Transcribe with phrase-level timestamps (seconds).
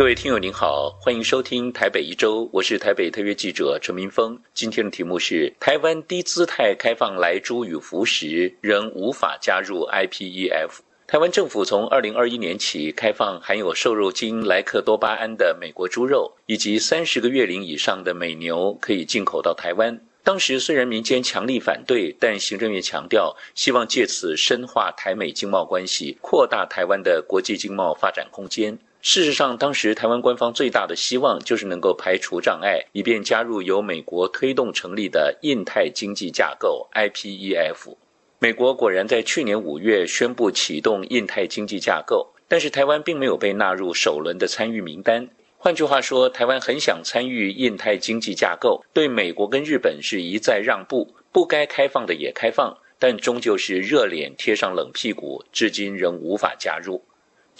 [0.00, 4.40] 各位听友您好，欢迎收听台北一周，我是台北特约记者陈明峰。
[4.54, 10.70] 今天的题目是台湾低姿态开放来猪与服食，仍无法加入 IPEF。
[11.06, 20.00] 台湾政府从二零二一年起开放含有瘦肉精莱克多巴胺的美国猪肉，以及三十个月龄以上的美牛可以进口到台湾。
[20.24, 28.78] 当时虽然民间强力反对，但行政院强调希望借此深化台美经贸关系，扩大台湾的国际经贸发展空间。
[29.02, 37.96] 事实上，当时台湾官方最大的希望就是能够排除障碍，以便加入由美国推动成立的印太经济架构 （IPEF）。
[38.38, 45.28] 美国果然在去年五月宣布启动印太经济架构，但是台湾并没有被纳入首轮的参与名单。
[45.56, 57.02] 换句话说，台湾很想参与印太经济架构，对美国跟日本是一再让步，不该开放的也开放，但终究是热脸贴上冷屁股，至今仍无法加入。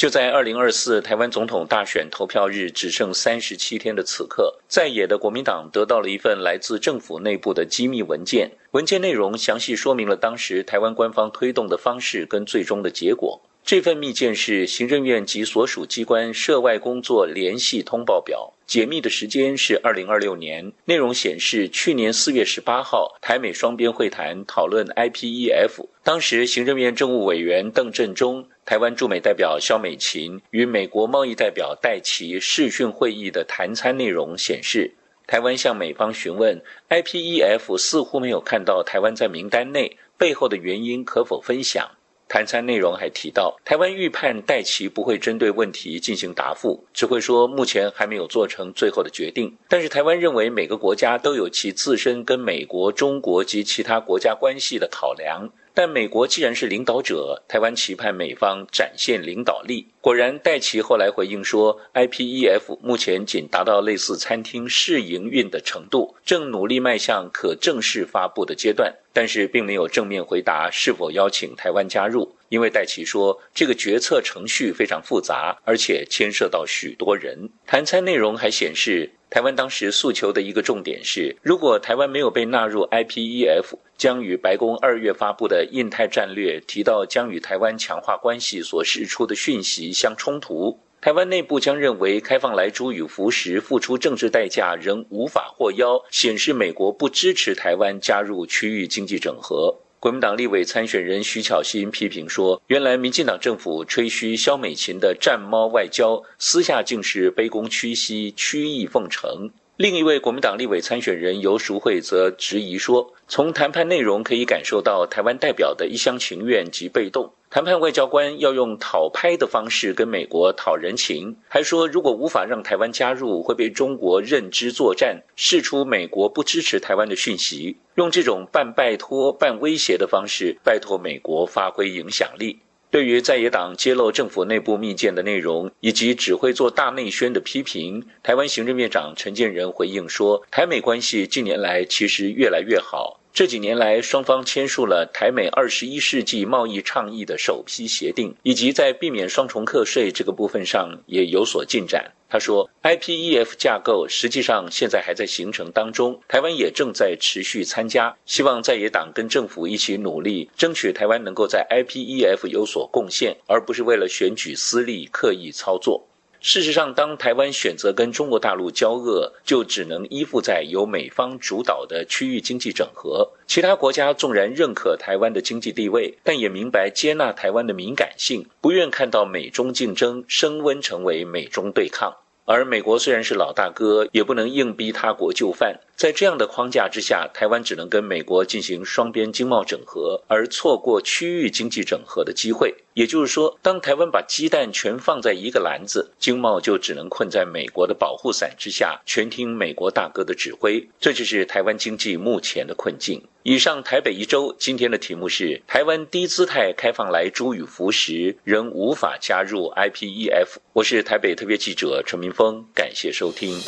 [0.00, 13.42] 就在二零二四台湾总统大选投票日只剩三十七天的此刻，在野的国民党得到了一份来自政府内部的机密文件，文件内容详细说明了当时台湾官方推动的方式跟最终的结果。
[13.70, 20.72] 这份密件是行政院及所属机关涉外工作联系通报表，解密的时间是二零二六年。
[20.86, 34.92] 内容显示，去年四月十八号，台美双边会谈讨论 IPEF，当时行政院政务委员邓振中、台湾驻美代表肖美琴与美国贸易代表戴奇视讯会议的谈餐内容显示，
[35.28, 41.88] 台湾向美方询问 IPEF 似乎没有看到台湾在名单内，背后的原因可否分享？
[42.30, 49.52] 谈餐内容还提到，台湾预判戴奇不会针对问题进行答复，只会说目前还没有做成最后的决定。
[49.68, 55.50] 但是台湾认为每个国家都有其自身跟美国、中国及其他国家关系的考量。
[55.72, 59.86] 但美国既然是领导者，台湾期盼美方展现领导力。
[60.00, 72.34] 果然，戴奇后来回应说，IPEF 目前仅达到类似餐厅试营运的程度，正努力迈向可正式发布的阶段，但是并没有正面回答是否邀请台湾加入。
[72.48, 77.48] 因为戴奇说，这个决策程序非常复杂，而且牵涉到许多人。
[77.64, 83.66] 谈餐内容还显示，台湾当时诉求的一个重点是，如果台湾没有被纳入 IPEF，
[83.96, 90.80] 将与白宫二月发布的印太战略提到将与台湾强化关系所释出的讯息相冲突。
[91.02, 99.74] 台湾内部将认为开放来猪与福食付出政治代价仍无法获邀，显示美国不支持台湾加入区域经济整合。
[99.98, 109.48] 国民党立委参选人徐巧芯批评说：“原来民进党政府吹嘘萧美琴的战猫外交，私下竟是卑躬屈膝、曲意奉承。”
[109.80, 117.32] 另一位国民党立委参选人游淑慧则质疑说：“从谈判内容可以感受到台湾代表的一厢情愿及被动。
[117.48, 132.58] 谈判外交官要用讨拍的方式跟美国讨人情，还说如果无法让台湾加入，会被中国认知作战，释出美国不支持台湾的讯息，用这种半拜托半威胁的方式，拜托美国发挥影响力。”
[132.90, 143.19] 对于在野党揭露政府内部密件的内容，以及只会做大内宣的批评，台湾行政院长陈建仁回应说，台美关系近年来其实越来越好。
[143.32, 152.10] 这几年来，双方签署了台美二十一世纪贸易倡议的首批协定，以及在避免双重课税这个部分上也有所进展。
[152.28, 166.06] 他说，IPEF 架构实际上现在还在形成当中，台湾也正在持续参加，希望在野党跟政府一起努力，争取台湾能够在 IPEF 有所贡献，而不是为了选举私利刻意操作。
[166.42, 173.30] 事实上，当台湾选择跟中国大陆交恶，就只能依附在由美方主导的区域经济整合。
[173.46, 182.16] 其他国家纵然认可台湾的经济地位，但也明白接纳台湾的敏感性，不愿看到美中竞争升温成为美中对抗。
[182.46, 185.78] 而美国虽然是老大哥，也不能硬逼他国就范。
[186.00, 192.74] 在这样的框架之下，台湾只能跟美国进行双边经贸整合，而错过区域经济整合的机会。
[192.94, 200.88] 也就是说，当台湾把鸡蛋全放在一个篮子，经贸就只能困在美国的保护伞之下，全听美国大哥的指挥。
[200.98, 203.22] 这就是台湾经济目前的困境。
[203.42, 210.48] 以上台北一周今天的题目是：台湾低姿态开放来珠与福食，仍无法加入 IPEF。
[210.72, 213.60] 我是台北特别记者陈明峰，感谢收听。